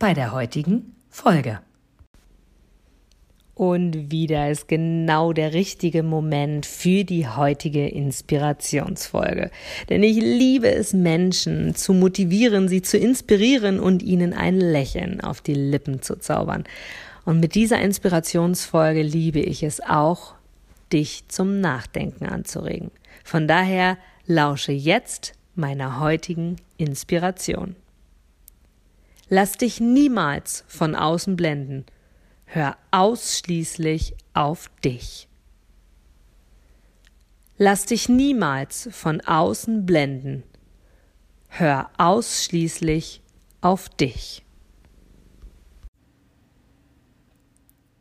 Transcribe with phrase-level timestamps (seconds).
[0.00, 1.60] bei der heutigen Folge.
[3.54, 9.50] Und wieder ist genau der richtige Moment für die heutige Inspirationsfolge.
[9.90, 15.42] Denn ich liebe es, Menschen zu motivieren, sie zu inspirieren und ihnen ein Lächeln auf
[15.42, 16.64] die Lippen zu zaubern.
[17.26, 20.34] Und mit dieser Inspirationsfolge liebe ich es auch,
[20.90, 22.90] dich zum Nachdenken anzuregen.
[23.22, 27.76] Von daher lausche jetzt meiner heutigen Inspiration.
[29.32, 31.86] Lass dich niemals von außen blenden.
[32.46, 35.28] Hör ausschließlich auf dich.
[37.56, 40.42] Lass dich niemals von außen blenden.
[41.46, 43.22] Hör ausschließlich
[43.60, 44.44] auf dich.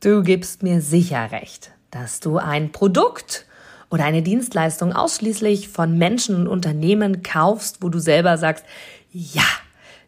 [0.00, 3.44] Du gibst mir sicher recht, dass du ein Produkt
[3.90, 8.64] oder eine Dienstleistung ausschließlich von Menschen und Unternehmen kaufst, wo du selber sagst,
[9.12, 9.44] ja,